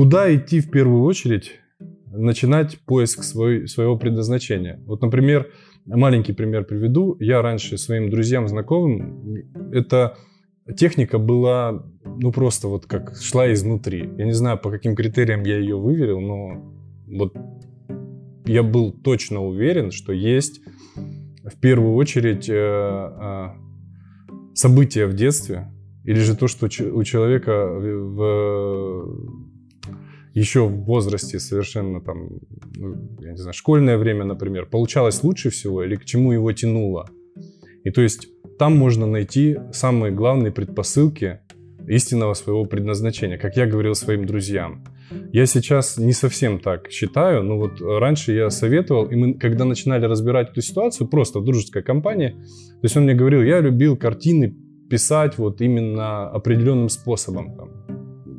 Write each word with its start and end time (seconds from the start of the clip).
куда 0.00 0.34
идти 0.34 0.60
в 0.60 0.70
первую 0.70 1.02
очередь, 1.02 1.60
начинать 2.10 2.78
поиск 2.86 3.22
свой, 3.22 3.68
своего 3.68 3.98
предназначения. 3.98 4.80
Вот, 4.86 5.02
например, 5.02 5.50
маленький 5.84 6.32
пример 6.32 6.64
приведу. 6.64 7.18
Я 7.20 7.42
раньше 7.42 7.76
своим 7.76 8.08
друзьям, 8.08 8.48
знакомым, 8.48 9.44
эта 9.74 10.16
техника 10.74 11.18
была, 11.18 11.84
ну, 12.02 12.32
просто 12.32 12.68
вот 12.68 12.86
как 12.86 13.14
шла 13.14 13.52
изнутри. 13.52 14.08
Я 14.16 14.24
не 14.24 14.32
знаю, 14.32 14.56
по 14.56 14.70
каким 14.70 14.96
критериям 14.96 15.42
я 15.42 15.58
ее 15.58 15.76
выверил, 15.76 16.20
но 16.22 16.74
вот 17.06 17.36
я 18.46 18.62
был 18.62 18.92
точно 18.92 19.44
уверен, 19.44 19.90
что 19.90 20.14
есть 20.14 20.62
в 21.44 21.60
первую 21.60 21.94
очередь 21.96 22.48
э, 22.48 22.54
э, 22.54 23.48
события 24.54 25.04
в 25.04 25.12
детстве, 25.12 25.70
или 26.04 26.20
же 26.20 26.34
то, 26.34 26.48
что 26.48 26.68
у 26.68 27.04
человека 27.04 27.66
в, 27.68 29.49
еще 30.34 30.66
в 30.66 30.84
возрасте 30.84 31.38
совершенно 31.38 32.00
там, 32.00 32.28
ну, 32.76 32.94
я 33.20 33.32
не 33.32 33.36
знаю, 33.36 33.52
школьное 33.52 33.98
время, 33.98 34.24
например, 34.24 34.66
получалось 34.66 35.22
лучше 35.22 35.50
всего 35.50 35.82
или 35.84 35.96
к 35.96 36.04
чему 36.04 36.32
его 36.32 36.52
тянуло. 36.52 37.08
И 37.84 37.90
то 37.90 38.02
есть 38.02 38.28
там 38.58 38.76
можно 38.76 39.06
найти 39.06 39.58
самые 39.72 40.12
главные 40.12 40.52
предпосылки 40.52 41.40
истинного 41.88 42.34
своего 42.34 42.64
предназначения, 42.64 43.38
как 43.38 43.56
я 43.56 43.66
говорил 43.66 43.94
своим 43.94 44.26
друзьям. 44.26 44.84
Я 45.32 45.46
сейчас 45.46 45.98
не 45.98 46.12
совсем 46.12 46.60
так 46.60 46.90
считаю, 46.90 47.42
но 47.42 47.58
вот 47.58 47.80
раньше 47.80 48.32
я 48.32 48.50
советовал, 48.50 49.06
и 49.06 49.16
мы, 49.16 49.34
когда 49.34 49.64
начинали 49.64 50.04
разбирать 50.04 50.50
эту 50.50 50.62
ситуацию, 50.62 51.08
просто 51.08 51.40
в 51.40 51.44
дружеской 51.44 51.82
компании, 51.82 52.28
то 52.28 52.84
есть 52.84 52.96
он 52.96 53.04
мне 53.04 53.14
говорил, 53.14 53.42
я 53.42 53.60
любил 53.60 53.96
картины 53.96 54.54
писать 54.88 55.38
вот 55.38 55.60
именно 55.60 56.28
определенным 56.28 56.88
способом. 56.88 57.56
Там. 57.56 57.79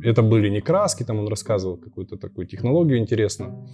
Это 0.04 0.22
были 0.22 0.50
не 0.50 0.62
краски, 0.62 1.04
там 1.04 1.20
он 1.20 1.28
рассказывал 1.28 1.78
какую-то 1.78 2.18
такую 2.18 2.48
технологию 2.48 2.98
интересную. 2.98 3.68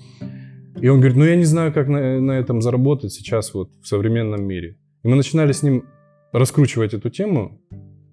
И 0.81 0.87
он 0.89 0.99
говорит, 0.99 1.17
ну 1.17 1.25
я 1.25 1.35
не 1.35 1.45
знаю, 1.45 1.73
как 1.73 1.87
на, 1.87 2.19
на 2.19 2.33
этом 2.33 2.61
заработать 2.61 3.11
сейчас 3.13 3.53
вот 3.53 3.71
в 3.81 3.87
современном 3.87 4.45
мире. 4.45 4.77
И 5.03 5.07
мы 5.07 5.15
начинали 5.15 5.51
с 5.51 5.63
ним 5.63 5.85
раскручивать 6.31 6.93
эту 6.93 7.09
тему 7.09 7.61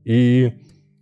и 0.05 0.53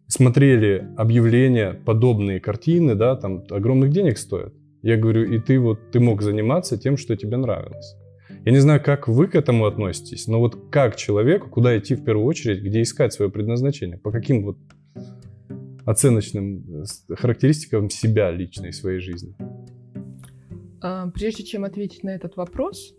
смотрели 0.08 0.88
объявления, 0.96 1.72
подобные 1.72 2.40
картины, 2.40 2.94
да, 2.94 3.16
там 3.16 3.44
огромных 3.50 3.90
денег 3.90 4.18
стоят. 4.18 4.54
Я 4.82 4.96
говорю, 4.96 5.24
и 5.24 5.38
ты 5.38 5.58
вот, 5.58 5.90
ты 5.92 6.00
мог 6.00 6.22
заниматься 6.22 6.76
тем, 6.76 6.96
что 6.96 7.16
тебе 7.16 7.36
нравилось. 7.36 7.94
Я 8.44 8.50
не 8.50 8.58
знаю, 8.58 8.82
как 8.82 9.06
вы 9.06 9.28
к 9.28 9.36
этому 9.36 9.66
относитесь, 9.66 10.26
но 10.26 10.40
вот 10.40 10.70
как 10.70 10.96
человеку, 10.96 11.48
куда 11.48 11.78
идти 11.78 11.94
в 11.94 12.04
первую 12.04 12.26
очередь, 12.26 12.60
где 12.60 12.82
искать 12.82 13.12
свое 13.12 13.30
предназначение, 13.30 13.98
по 13.98 14.10
каким 14.10 14.42
вот 14.42 14.58
оценочным 15.84 16.64
э, 17.10 17.14
характеристикам 17.14 17.90
себя 17.90 18.30
личной, 18.30 18.72
своей 18.72 19.00
жизни? 19.00 19.34
А, 20.80 21.08
прежде 21.10 21.44
чем 21.44 21.64
ответить 21.64 22.02
на 22.02 22.10
этот 22.10 22.36
вопрос, 22.36 22.94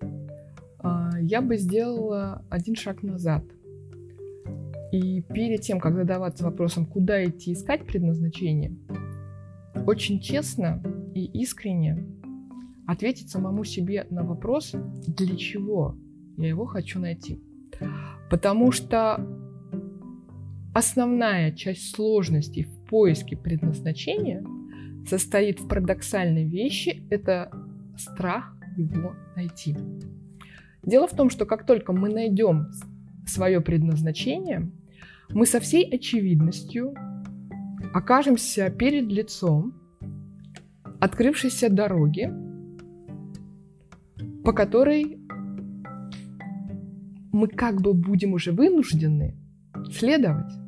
а, 0.79 1.11
я 1.21 1.41
бы 1.41 1.57
сделала 1.57 2.45
один 2.49 2.75
шаг 2.75 3.03
назад. 3.03 3.43
И 4.91 5.21
перед 5.21 5.61
тем, 5.61 5.79
как 5.79 5.95
задаваться 5.95 6.43
вопросом, 6.43 6.85
куда 6.85 7.25
идти 7.25 7.53
искать 7.53 7.85
предназначение, 7.85 8.75
очень 9.87 10.19
честно 10.19 10.83
и 11.15 11.25
искренне 11.41 12.05
ответить 12.85 13.29
самому 13.29 13.63
себе 13.63 14.05
на 14.09 14.23
вопрос, 14.23 14.73
для 15.07 15.35
чего 15.35 15.97
я 16.37 16.47
его 16.47 16.65
хочу 16.65 16.99
найти. 16.99 17.41
Потому 18.29 18.71
что 18.71 19.42
основная 20.73 21.51
часть 21.51 21.95
сложностей 21.95 22.63
в 22.63 22.85
поиске 22.87 23.37
предназначения 23.37 24.43
состоит 25.07 25.59
в 25.59 25.67
парадоксальной 25.67 26.45
вещи– 26.45 27.03
это 27.09 27.51
страх 27.97 28.55
его 28.77 29.13
найти. 29.35 29.75
Дело 30.83 31.07
в 31.07 31.15
том, 31.15 31.29
что 31.29 31.45
как 31.45 31.65
только 31.65 31.93
мы 31.93 32.09
найдем 32.09 32.67
свое 33.25 33.61
предназначение, 33.61 34.69
мы 35.29 35.45
со 35.45 35.59
всей 35.59 35.89
очевидностью 35.89 36.93
окажемся 37.93 38.69
перед 38.69 39.07
лицом 39.07 39.73
открывшейся 40.99 41.69
дороги, 41.69 42.31
по 44.43 44.53
которой 44.53 45.17
мы 47.31 47.47
как 47.47 47.81
бы 47.81 47.93
будем 47.93 48.33
уже 48.33 48.51
вынуждены 48.51 49.35
следовать. 49.91 50.62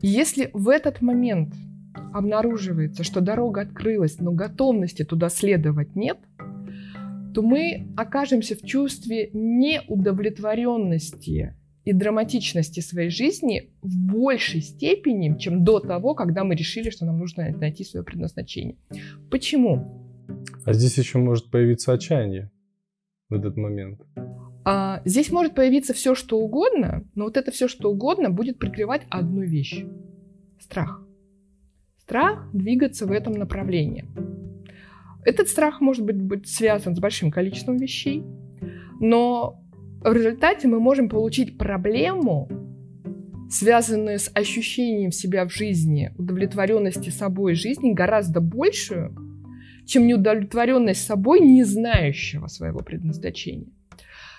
И 0.00 0.08
если 0.08 0.50
в 0.52 0.68
этот 0.68 1.02
момент 1.02 1.54
обнаруживается, 2.12 3.04
что 3.04 3.20
дорога 3.20 3.60
открылась, 3.62 4.18
но 4.18 4.32
готовности 4.32 5.04
туда 5.04 5.28
следовать 5.28 5.94
нет, 5.94 6.18
то 7.34 7.42
мы 7.42 7.86
окажемся 7.96 8.56
в 8.56 8.62
чувстве 8.62 9.30
неудовлетворенности 9.32 11.54
и 11.84 11.92
драматичности 11.92 12.80
своей 12.80 13.10
жизни 13.10 13.70
в 13.82 14.12
большей 14.12 14.60
степени, 14.60 15.36
чем 15.38 15.64
до 15.64 15.80
того, 15.80 16.14
когда 16.14 16.44
мы 16.44 16.54
решили, 16.54 16.90
что 16.90 17.06
нам 17.06 17.18
нужно 17.18 17.50
найти 17.50 17.84
свое 17.84 18.04
предназначение. 18.04 18.76
Почему? 19.30 20.06
А 20.64 20.72
здесь 20.72 20.98
еще 20.98 21.18
может 21.18 21.50
появиться 21.50 21.92
отчаяние 21.92 22.50
в 23.28 23.34
этот 23.34 23.56
момент. 23.56 24.00
А, 24.64 25.00
здесь 25.04 25.30
может 25.30 25.54
появиться 25.54 25.94
все, 25.94 26.14
что 26.14 26.38
угодно, 26.38 27.04
но 27.14 27.24
вот 27.24 27.36
это 27.36 27.50
все, 27.50 27.68
что 27.68 27.90
угодно, 27.90 28.30
будет 28.30 28.58
прикрывать 28.58 29.02
одну 29.08 29.42
вещь– 29.42 29.84
страх. 30.60 31.02
Страх 31.98 32.48
двигаться 32.52 33.06
в 33.06 33.12
этом 33.12 33.32
направлении. 33.34 34.06
Этот 35.24 35.48
страх 35.48 35.80
может 35.80 36.04
быть, 36.04 36.20
быть 36.20 36.48
связан 36.48 36.94
с 36.94 36.98
большим 36.98 37.30
количеством 37.30 37.76
вещей, 37.76 38.24
но 39.00 39.62
в 40.02 40.12
результате 40.12 40.66
мы 40.68 40.80
можем 40.80 41.08
получить 41.08 41.58
проблему, 41.58 42.48
связанную 43.50 44.18
с 44.18 44.30
ощущением 44.34 45.10
себя 45.10 45.46
в 45.46 45.52
жизни, 45.52 46.12
удовлетворенности 46.16 47.10
собой 47.10 47.54
жизни, 47.54 47.92
гораздо 47.92 48.40
большую, 48.40 49.14
чем 49.86 50.06
неудовлетворенность 50.06 51.04
собой, 51.04 51.40
не 51.40 51.64
знающего 51.64 52.46
своего 52.46 52.80
предназначения. 52.80 53.72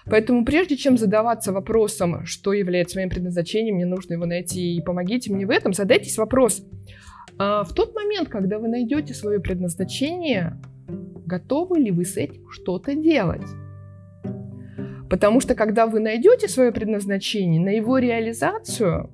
Поэтому 0.06 0.46
прежде 0.46 0.78
чем 0.78 0.98
задаваться 0.98 1.52
вопросом, 1.54 2.26
что 2.26 2.54
является 2.54 2.98
моим 2.98 3.10
предназначением, 3.10 3.76
мне 3.76 3.86
нужно 3.86 4.14
его 4.14 4.26
найти 4.26 4.76
и 4.76 4.82
помогите 4.82 5.32
мне 5.32 5.46
в 5.46 5.50
этом, 5.50 5.74
задайтесь 5.74 6.18
вопрос. 6.18 6.64
А 7.38 7.64
в 7.64 7.74
тот 7.74 7.96
момент, 7.96 8.30
когда 8.30 8.60
вы 8.60 8.68
найдете 8.68 9.14
свое 9.14 9.40
предназначение, 9.40 10.58
готовы 11.26 11.80
ли 11.80 11.92
вы 11.92 12.06
с 12.06 12.18
этим 12.18 12.50
что-то 12.50 12.96
делать? 12.96 13.48
Потому 15.10 15.42
что 15.42 15.56
когда 15.56 15.88
вы 15.88 16.00
найдете 16.00 16.48
свое 16.48 16.72
предназначение, 16.72 17.62
на 17.62 17.70
его 17.70 17.98
реализацию 17.98 19.10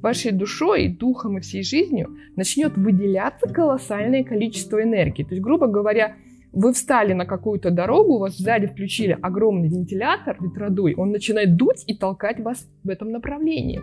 вашей 0.00 0.32
душой, 0.32 0.88
духом 0.88 1.38
и 1.38 1.40
всей 1.40 1.62
жизнью 1.62 2.16
начнет 2.36 2.76
выделяться 2.76 3.46
колоссальное 3.48 4.22
количество 4.22 4.82
энергии. 4.82 5.22
То 5.22 5.30
есть, 5.30 5.42
грубо 5.42 5.66
говоря, 5.66 6.16
вы 6.54 6.72
встали 6.72 7.12
на 7.12 7.26
какую-то 7.26 7.70
дорогу, 7.70 8.14
у 8.14 8.18
вас 8.18 8.36
сзади 8.36 8.66
включили 8.66 9.18
огромный 9.20 9.68
вентилятор, 9.68 10.36
ветродуй, 10.40 10.94
он 10.94 11.10
начинает 11.10 11.56
дуть 11.56 11.84
и 11.86 11.96
толкать 11.96 12.40
вас 12.40 12.68
в 12.84 12.88
этом 12.88 13.10
направлении. 13.10 13.82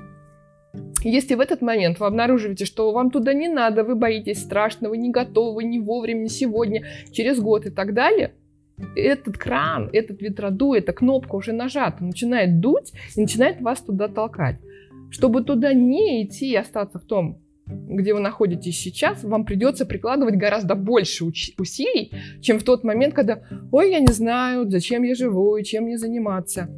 Если 1.03 1.35
в 1.35 1.41
этот 1.41 1.61
момент 1.61 1.99
вы 1.99 2.05
обнаруживаете, 2.05 2.63
что 2.63 2.91
вам 2.93 3.11
туда 3.11 3.33
не 3.33 3.49
надо, 3.49 3.83
вы 3.83 3.95
боитесь 3.95 4.41
страшного, 4.41 4.93
не 4.93 5.11
готовы, 5.11 5.65
не 5.65 5.79
вовремя, 5.79 6.21
не 6.21 6.29
сегодня, 6.29 6.85
через 7.11 7.41
год 7.41 7.65
и 7.65 7.71
так 7.71 7.93
далее, 7.93 8.35
этот 8.95 9.37
кран, 9.37 9.89
этот 9.91 10.21
ветродуй, 10.21 10.79
эта 10.79 10.93
кнопка 10.93 11.35
уже 11.35 11.51
нажата, 11.51 12.03
начинает 12.03 12.61
дуть 12.61 12.93
и 13.15 13.21
начинает 13.21 13.59
вас 13.59 13.81
туда 13.81 14.07
толкать. 14.07 14.57
Чтобы 15.09 15.43
туда 15.43 15.73
не 15.73 16.23
идти 16.23 16.51
и 16.51 16.55
остаться 16.55 16.99
в 16.99 17.03
том, 17.03 17.41
где 17.95 18.13
вы 18.13 18.19
находитесь 18.19 18.79
сейчас, 18.79 19.23
вам 19.23 19.45
придется 19.45 19.85
прикладывать 19.85 20.35
гораздо 20.35 20.75
больше 20.75 21.25
усилий, 21.25 22.11
чем 22.41 22.59
в 22.59 22.63
тот 22.63 22.83
момент, 22.83 23.13
когда 23.13 23.41
«Ой, 23.71 23.91
я 23.91 23.99
не 23.99 24.13
знаю, 24.13 24.69
зачем 24.69 25.03
я 25.03 25.15
живу 25.15 25.57
и 25.57 25.63
чем 25.63 25.83
мне 25.83 25.97
заниматься». 25.97 26.69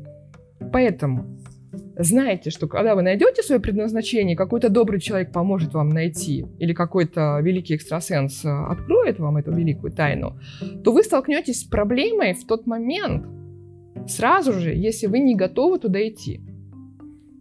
Поэтому 0.72 1.40
знайте, 1.98 2.50
что 2.50 2.68
когда 2.68 2.96
вы 2.96 3.02
найдете 3.02 3.44
свое 3.44 3.62
предназначение, 3.62 4.36
какой-то 4.36 4.70
добрый 4.70 5.00
человек 5.00 5.32
поможет 5.32 5.74
вам 5.74 5.90
найти, 5.90 6.46
или 6.60 6.74
какой-то 6.74 7.40
великий 7.42 7.76
экстрасенс 7.76 8.44
откроет 8.46 9.20
вам 9.20 9.38
эту 9.38 9.52
великую 9.52 9.92
тайну, 9.92 10.40
то 10.84 10.92
вы 10.92 11.04
столкнетесь 11.04 11.62
с 11.62 11.64
проблемой 11.64 12.34
в 12.34 12.46
тот 12.46 12.66
момент, 12.66 13.26
сразу 14.08 14.54
же, 14.54 14.74
если 14.74 15.08
вы 15.08 15.20
не 15.20 15.36
готовы 15.36 15.80
туда 15.80 16.06
идти. 16.08 16.42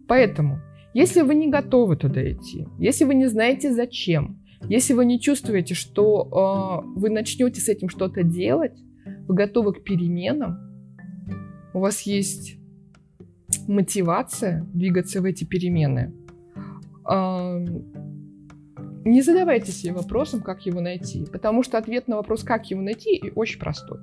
Поэтому 0.07 0.59
если 0.93 1.21
вы 1.21 1.35
не 1.35 1.49
готовы 1.49 1.95
туда 1.95 2.31
идти, 2.31 2.67
если 2.79 3.05
вы 3.05 3.15
не 3.15 3.27
знаете 3.27 3.73
зачем, 3.73 4.39
если 4.69 4.93
вы 4.93 5.05
не 5.05 5.19
чувствуете, 5.19 5.73
что 5.73 6.81
э, 6.85 6.99
вы 6.99 7.09
начнете 7.09 7.59
с 7.59 7.67
этим 7.67 7.89
что-то 7.89 8.23
делать, 8.23 8.77
вы 9.27 9.35
готовы 9.35 9.73
к 9.73 9.83
переменам, 9.83 10.57
у 11.73 11.79
вас 11.79 12.01
есть 12.03 12.57
мотивация 13.67 14.65
двигаться 14.73 15.21
в 15.21 15.25
эти 15.25 15.43
перемены, 15.43 16.13
э, 17.09 17.65
не 19.05 19.21
задавайте 19.21 19.71
себе 19.71 19.93
вопросом, 19.93 20.41
как 20.41 20.65
его 20.65 20.79
найти, 20.79 21.25
потому 21.25 21.63
что 21.63 21.77
ответ 21.77 22.07
на 22.07 22.15
вопрос, 22.15 22.43
как 22.43 22.69
его 22.71 22.81
найти, 22.81 23.31
очень 23.35 23.59
простой. 23.59 23.99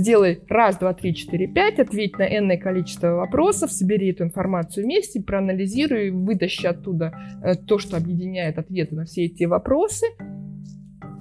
Сделай 0.00 0.40
раз, 0.48 0.78
два, 0.78 0.94
три, 0.94 1.14
четыре, 1.14 1.46
пять, 1.46 1.78
ответь 1.78 2.16
на 2.16 2.22
энное 2.22 2.56
количество 2.56 3.08
вопросов, 3.08 3.70
собери 3.70 4.12
эту 4.12 4.24
информацию 4.24 4.84
вместе, 4.84 5.20
проанализируй, 5.20 6.10
вытащи 6.10 6.64
оттуда 6.64 7.12
э, 7.44 7.54
то, 7.54 7.76
что 7.78 7.98
объединяет 7.98 8.56
ответы 8.56 8.94
на 8.94 9.04
все 9.04 9.26
эти 9.26 9.44
вопросы, 9.44 10.06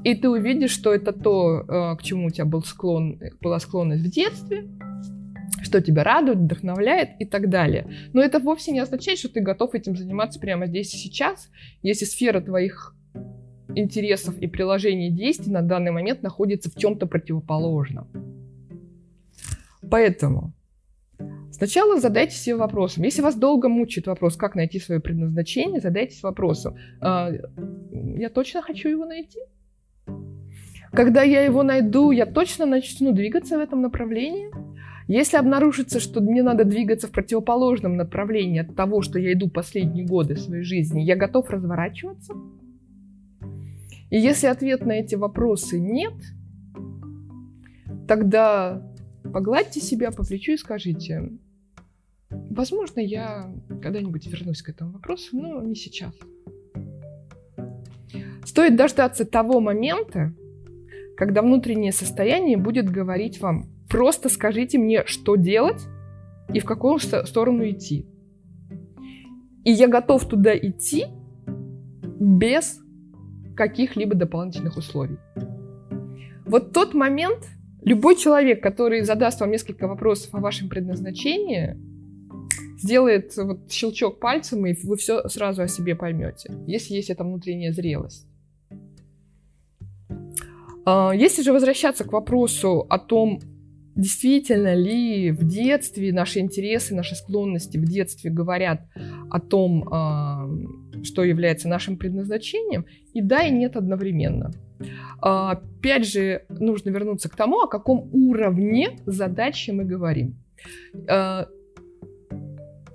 и 0.06 0.16
ты 0.16 0.30
увидишь, 0.30 0.72
что 0.72 0.94
это 0.94 1.12
то, 1.12 1.60
э, 1.60 1.98
к 1.98 2.04
чему 2.04 2.28
у 2.28 2.30
тебя 2.30 2.46
был 2.46 2.64
склон, 2.64 3.20
была 3.42 3.60
склонность 3.60 4.06
в 4.06 4.10
детстве, 4.10 4.70
что 5.62 5.82
тебя 5.82 6.06
радует, 6.06 6.38
вдохновляет 6.38 7.10
и 7.20 7.25
так 7.25 7.50
далее. 7.50 7.86
Но 8.14 8.22
это 8.22 8.40
вовсе 8.40 8.72
не 8.72 8.80
означает, 8.80 9.20
что 9.20 9.28
ты 9.28 9.42
готов 9.42 9.75
этим 9.75 9.98
заниматься 9.98 10.40
прямо 10.40 10.68
здесь 10.68 10.94
и 10.94 10.98
сейчас, 10.98 11.50
если 11.82 12.06
сфера 12.06 12.40
твоих 12.40 12.96
интересов 13.75 14.38
и 14.40 14.48
приложений 14.48 15.12
действий 15.12 15.52
на 15.52 15.64
данный 15.64 15.92
момент 15.92 16.24
находится 16.24 16.72
в 16.72 16.75
чем-то 16.75 17.08
противоположном. 17.08 18.38
Поэтому 19.89 20.53
сначала 21.51 22.00
задайте 22.00 22.36
себе 22.36 22.56
вопросом. 22.56 23.03
Если 23.03 23.21
вас 23.21 23.36
долго 23.36 23.69
мучает 23.69 24.07
вопрос, 24.07 24.36
как 24.36 24.56
найти 24.56 24.80
свое 24.80 25.01
предназначение, 25.01 25.80
задайтесь 25.80 26.24
вопросом. 26.24 26.75
А, 27.01 27.31
я 27.91 28.30
точно 28.30 28.62
хочу 28.62 28.89
его 28.89 29.06
найти? 29.06 29.39
Когда 30.91 31.21
я 31.21 31.41
его 31.41 31.63
найду, 31.63 32.12
я 32.12 32.25
точно 32.25 32.65
начну 32.65 33.12
двигаться 33.12 33.57
в 33.57 33.62
этом 33.62 33.81
направлении? 33.81 34.50
Если 35.07 35.38
обнаружится, 35.38 36.00
что 36.00 36.21
мне 36.21 36.44
надо 36.44 36.65
двигаться 36.65 37.07
в 37.07 37.12
противоположном 37.12 37.97
направлении 37.97 38.62
от 38.62 38.75
того, 38.75 39.01
что 39.01 39.18
я 39.18 39.33
иду 39.33 39.50
последние 39.50 40.06
годы 40.06 40.36
своей 40.36 40.63
жизни, 40.63 41.01
я 41.01 41.15
готов 41.15 41.50
разворачиваться? 41.50 42.33
И 44.12 44.19
если 44.19 44.47
ответ 44.47 44.86
на 44.86 44.94
эти 44.94 45.15
вопросы 45.15 45.80
нет, 45.80 46.13
тогда 48.07 48.83
Погладьте 49.24 49.80
себя 49.80 50.12
по 50.12 50.24
плечу 50.24 50.54
и 50.54 50.57
скажите, 50.57 51.31
возможно, 52.30 53.00
я 53.00 53.54
когда-нибудь 53.81 54.25
вернусь 54.27 54.62
к 54.62 54.69
этому 54.69 54.94
вопросу, 54.94 55.38
но 55.38 55.62
не 55.62 55.75
сейчас. 55.75 56.13
Стоит 58.45 58.75
дождаться 58.75 59.25
того 59.25 59.60
момента, 59.60 60.33
когда 61.16 61.42
внутреннее 61.42 61.92
состояние 61.92 62.57
будет 62.57 62.89
говорить 62.89 63.39
вам, 63.39 63.66
просто 63.89 64.30
скажите 64.30 64.77
мне, 64.77 65.06
что 65.06 65.36
делать 65.36 65.81
и 66.54 66.60
в 66.60 66.65
какую 66.65 67.00
сторону 67.00 67.69
идти. 67.69 68.07
И 69.65 69.72
я 69.72 69.88
готов 69.88 70.27
туда 70.27 70.57
идти 70.57 71.06
без 72.19 72.80
каких-либо 73.56 74.15
дополнительных 74.15 74.77
условий. 74.77 75.18
Вот 76.45 76.72
тот 76.74 76.94
момент– 76.94 77.45
Любой 77.89 78.15
человек, 78.15 78.62
который 78.62 79.01
задаст 79.01 79.41
вам 79.41 79.50
несколько 79.50 79.88
вопросов 79.88 80.36
о 80.36 80.39
вашем 80.39 80.69
предназначении, 80.69 81.75
сделает 82.77 83.36
вот 83.36 83.71
щелчок 83.71 84.19
пальцем, 84.19 84.63
и 84.68 84.75
вы 84.83 84.95
все 84.95 85.27
сразу 85.27 85.63
о 85.63 85.68
себе 85.68 85.95
поймете, 85.95 86.53
если 86.68 86.94
есть 86.94 87.09
эта 87.09 87.24
внутренняя 87.24 87.74
зрелость. 87.74 88.27
А, 90.86 91.13
если 91.15 91.41
же 91.41 91.51
возвращаться 91.51 92.03
к 92.03 92.13
вопросу 92.13 92.86
о 92.88 93.00
том, 93.00 93.39
действительно 93.95 94.75
ли 94.75 95.31
в 95.31 95.44
детстве 95.44 96.13
наши 96.13 96.41
интересы, 96.41 96.94
наши 96.94 97.15
склонности 97.15 97.80
в 97.80 97.86
детстве 97.86 98.30
говорят 98.30 98.81
о 99.31 99.39
том, 99.39 99.89
а, 99.91 100.47
что 101.01 101.24
является 101.24 101.68
нашим 101.68 101.97
предназначением, 101.97 102.86
и 103.15 103.21
да, 103.24 103.41
и 103.47 103.51
нет 103.51 103.75
одновременно– 103.75 104.51
опять 105.22 106.08
же, 106.08 106.46
нужно 106.50 106.90
вернуться 106.90 107.30
к 107.30 107.36
тому, 107.36 107.62
о 107.62 107.68
каком 107.68 108.10
уровне 108.12 109.00
задачи 109.06 109.72
мы 109.72 109.84
говорим. 109.84 110.36
А, 111.08 111.48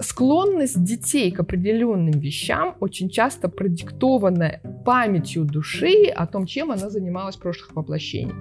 склонность 0.00 0.82
детей 0.82 1.30
к 1.30 1.40
определенным 1.40 2.18
вещам 2.18 2.76
очень 2.80 3.08
часто 3.08 3.48
продиктована 3.48 4.60
памятью 4.84 5.44
души 5.44 6.06
о 6.14 6.26
том, 6.26 6.46
чем 6.46 6.70
она 6.70 6.90
занималась 6.90 7.36
в 7.36 7.40
прошлых 7.40 7.74
воплощениях. 7.74 8.36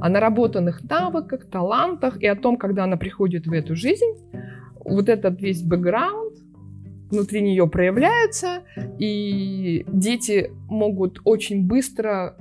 О 0.00 0.08
наработанных 0.08 0.82
навыках, 0.88 1.46
талантах 1.50 2.20
и 2.22 2.26
о 2.26 2.36
том, 2.36 2.56
когда 2.56 2.84
она 2.84 2.96
приходит 2.96 3.46
в 3.46 3.52
эту 3.52 3.76
жизнь, 3.76 4.14
вот 4.84 5.08
этот 5.08 5.40
весь 5.40 5.62
бэкграунд 5.62 6.34
внутри 7.10 7.42
нее 7.42 7.68
проявляется, 7.68 8.62
и 8.98 9.84
дети 9.88 10.50
могут 10.68 11.20
очень 11.24 11.66
быстро 11.66 12.36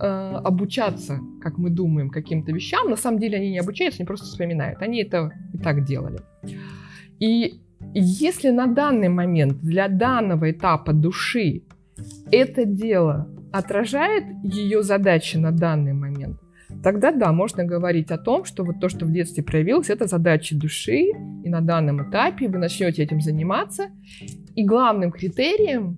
э, 0.00 0.40
обучаться, 0.44 1.20
как 1.40 1.58
мы 1.58 1.70
думаем, 1.70 2.10
каким-то 2.10 2.52
вещам. 2.52 2.90
На 2.90 2.96
самом 2.96 3.18
деле 3.18 3.38
они 3.38 3.50
не 3.50 3.58
обучаются, 3.58 4.00
они 4.00 4.06
просто 4.06 4.26
вспоминают. 4.26 4.82
Они 4.82 5.02
это 5.02 5.32
и 5.54 5.58
так 5.58 5.84
делали. 5.84 6.20
И 7.18 7.60
если 7.94 8.50
на 8.50 8.66
данный 8.66 9.08
момент 9.08 9.60
для 9.60 9.88
данного 9.88 10.50
этапа 10.50 10.92
души 10.92 11.62
это 12.30 12.64
дело 12.64 13.28
отражает 13.52 14.24
ее 14.44 14.82
задачи 14.82 15.36
на 15.36 15.52
данный 15.52 15.94
момент, 15.94 16.38
тогда 16.82 17.12
да, 17.12 17.32
можно 17.32 17.64
говорить 17.64 18.10
о 18.10 18.18
том, 18.18 18.44
что 18.44 18.64
вот 18.64 18.80
то, 18.80 18.88
что 18.88 19.06
в 19.06 19.12
детстве 19.12 19.42
проявилось, 19.42 19.90
это 19.90 20.06
задачи 20.06 20.54
души, 20.54 21.10
и 21.44 21.48
на 21.48 21.60
данном 21.60 22.08
этапе 22.08 22.48
вы 22.48 22.58
начнете 22.58 23.02
этим 23.02 23.20
заниматься. 23.20 23.90
И 24.54 24.64
главным 24.64 25.10
критерием 25.12 25.96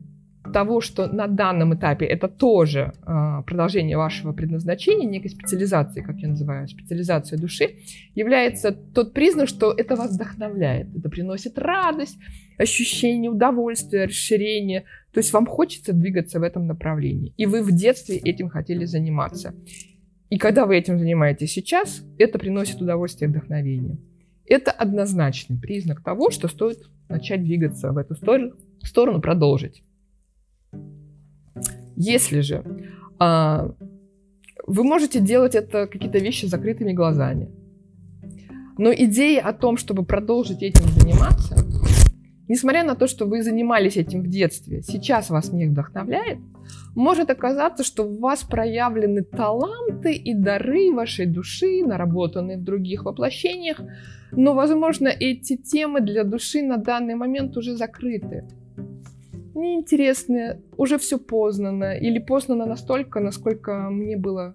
того, 0.50 0.80
что 0.80 1.06
на 1.06 1.26
данном 1.26 1.74
этапе 1.74 2.04
это 2.04 2.28
тоже 2.28 2.92
э, 3.06 3.42
продолжение 3.46 3.96
вашего 3.96 4.32
предназначения, 4.32 5.08
некой 5.08 5.30
специализации, 5.30 6.02
как 6.02 6.18
я 6.18 6.28
называю, 6.28 6.68
специализация 6.68 7.38
души, 7.38 7.76
является 8.14 8.72
тот 8.72 9.14
признак, 9.14 9.48
что 9.48 9.72
это 9.72 9.96
вас 9.96 10.14
вдохновляет, 10.14 10.94
это 10.96 11.08
приносит 11.08 11.58
радость, 11.58 12.18
ощущение 12.58 13.30
удовольствия, 13.30 14.04
расширения. 14.04 14.84
То 15.12 15.18
есть 15.18 15.32
вам 15.32 15.46
хочется 15.46 15.92
двигаться 15.92 16.38
в 16.38 16.42
этом 16.42 16.66
направлении. 16.66 17.32
И 17.36 17.46
вы 17.46 17.62
в 17.62 17.72
детстве 17.72 18.16
этим 18.16 18.48
хотели 18.48 18.84
заниматься. 18.84 19.54
И 20.28 20.38
когда 20.38 20.66
вы 20.66 20.76
этим 20.76 20.98
занимаетесь 20.98 21.52
сейчас, 21.52 22.04
это 22.18 22.38
приносит 22.38 22.80
удовольствие 22.80 23.28
и 23.28 23.32
вдохновение. 23.32 23.98
Это 24.46 24.70
однозначный 24.70 25.58
признак 25.58 26.02
того, 26.02 26.30
что 26.30 26.48
стоит 26.48 26.78
начать 27.08 27.42
двигаться 27.42 27.92
в 27.92 27.98
эту 27.98 28.14
сторону, 28.14 28.52
сторону 28.82 29.20
продолжить. 29.20 29.82
Если 32.02 32.40
же 32.40 32.64
а, 33.18 33.74
вы 34.66 34.84
можете 34.84 35.20
делать 35.20 35.54
это 35.54 35.86
какие-то 35.86 36.18
вещи 36.18 36.46
закрытыми 36.46 36.94
глазами, 36.94 37.50
но 38.78 38.90
идея 38.90 39.42
о 39.42 39.52
том, 39.52 39.76
чтобы 39.76 40.06
продолжить 40.06 40.62
этим 40.62 40.88
заниматься, 40.98 41.56
несмотря 42.48 42.84
на 42.84 42.94
то, 42.94 43.06
что 43.06 43.26
вы 43.26 43.42
занимались 43.42 43.98
этим 43.98 44.22
в 44.22 44.28
детстве, 44.28 44.80
сейчас 44.80 45.28
вас 45.28 45.52
не 45.52 45.66
вдохновляет, 45.66 46.38
может 46.94 47.28
оказаться, 47.28 47.84
что 47.84 48.04
у 48.04 48.18
вас 48.18 48.44
проявлены 48.44 49.22
таланты 49.22 50.14
и 50.14 50.32
дары 50.32 50.94
вашей 50.94 51.26
души, 51.26 51.84
наработанные 51.84 52.56
в 52.56 52.64
других 52.64 53.04
воплощениях, 53.04 53.78
но, 54.32 54.54
возможно, 54.54 55.08
эти 55.08 55.58
темы 55.58 56.00
для 56.00 56.24
души 56.24 56.62
на 56.62 56.78
данный 56.78 57.14
момент 57.14 57.58
уже 57.58 57.76
закрыты 57.76 58.48
неинтересные, 59.54 60.60
уже 60.76 60.98
все 60.98 61.18
познано, 61.18 61.96
или 61.96 62.18
познано 62.18 62.66
настолько, 62.66 63.20
насколько 63.20 63.90
мне 63.90 64.16
было 64.16 64.54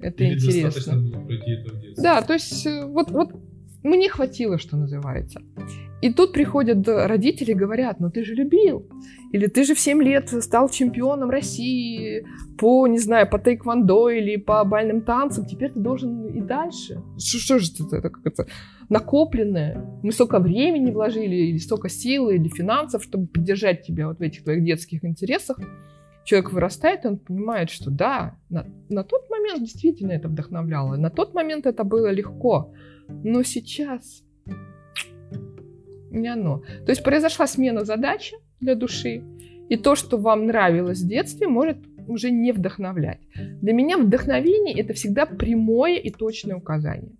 это 0.00 0.24
или 0.24 0.34
интересно. 0.34 0.96
было 0.96 1.24
пройти 1.24 1.50
это 1.52 1.74
в 1.74 1.80
детстве. 1.80 2.02
Да, 2.02 2.22
то 2.22 2.32
есть 2.34 2.66
э, 2.66 2.84
вот, 2.86 3.10
вот 3.10 3.30
мне 3.82 4.08
хватило, 4.08 4.58
что 4.58 4.76
называется. 4.76 5.40
И 6.02 6.12
тут 6.12 6.32
приходят 6.32 6.86
родители 6.86 7.52
и 7.52 7.54
говорят, 7.54 8.00
ну 8.00 8.10
ты 8.10 8.24
же 8.24 8.34
любил. 8.34 8.86
Или 9.32 9.46
ты 9.46 9.64
же 9.64 9.74
в 9.74 9.80
7 9.80 10.02
лет 10.02 10.28
стал 10.42 10.68
чемпионом 10.68 11.30
России 11.30 12.26
по, 12.58 12.86
не 12.86 12.98
знаю, 12.98 13.28
по 13.28 13.38
тайквондо 13.38 14.10
или 14.10 14.36
по 14.36 14.64
бальным 14.64 15.02
танцам. 15.02 15.46
Теперь 15.46 15.70
ты 15.70 15.80
должен 15.80 16.25
дальше. 16.46 17.02
Что, 17.18 17.38
что 17.38 17.58
же 17.58 17.72
это, 17.72 17.96
это 17.96 18.10
как 18.10 18.26
это 18.26 18.46
накопленное? 18.88 19.84
Мы 20.02 20.12
столько 20.12 20.38
времени 20.38 20.90
вложили, 20.90 21.34
или 21.34 21.58
столько 21.58 21.88
силы, 21.88 22.36
или 22.36 22.48
финансов, 22.48 23.02
чтобы 23.02 23.26
поддержать 23.26 23.82
тебя 23.82 24.08
вот 24.08 24.18
в 24.18 24.22
этих 24.22 24.44
твоих 24.44 24.64
детских 24.64 25.04
интересах. 25.04 25.58
Человек 26.24 26.52
вырастает, 26.52 27.04
и 27.04 27.08
он 27.08 27.18
понимает, 27.18 27.70
что 27.70 27.90
да, 27.90 28.36
на, 28.48 28.66
на 28.88 29.04
тот 29.04 29.30
момент 29.30 29.60
действительно 29.60 30.12
это 30.12 30.28
вдохновляло. 30.28 30.96
На 30.96 31.10
тот 31.10 31.34
момент 31.34 31.66
это 31.66 31.84
было 31.84 32.10
легко. 32.10 32.72
Но 33.08 33.42
сейчас 33.44 34.24
не 36.10 36.28
оно. 36.28 36.62
То 36.84 36.90
есть 36.90 37.04
произошла 37.04 37.46
смена 37.46 37.84
задачи 37.84 38.36
для 38.60 38.74
души, 38.74 39.22
и 39.68 39.76
то, 39.76 39.94
что 39.96 40.18
вам 40.18 40.46
нравилось 40.46 41.00
в 41.00 41.08
детстве, 41.08 41.48
может 41.48 41.78
уже 42.08 42.30
не 42.30 42.52
вдохновлять. 42.52 43.20
Для 43.34 43.72
меня 43.72 43.98
вдохновение– 43.98 44.74
это 44.80 44.94
всегда 44.94 45.26
прямое 45.26 45.96
и 45.96 46.10
точное 46.10 46.56
указание. 46.56 47.12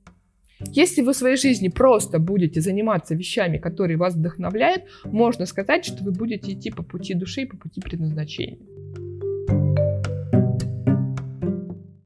Если 0.60 1.02
вы 1.02 1.12
в 1.12 1.16
своей 1.16 1.36
жизни 1.36 1.68
просто 1.68 2.18
будете 2.18 2.60
заниматься 2.60 3.14
вещами, 3.14 3.58
которые 3.58 3.98
вас 3.98 4.14
вдохновляют, 4.14 4.84
можно 5.04 5.44
сказать, 5.46 5.84
что 5.84 6.02
вы 6.02 6.12
будете 6.12 6.52
идти 6.52 6.70
по 6.70 6.82
пути 6.82 7.14
души 7.14 7.42
и 7.42 7.46
по 7.46 7.56
пути 7.56 7.80
предназначения. 7.80 8.58